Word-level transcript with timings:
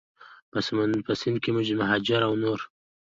په 1.05 1.11
سند 1.21 1.35
کې 1.43 1.49
مهاجر 1.79 2.21
او 2.27 2.33
نور 2.41 2.59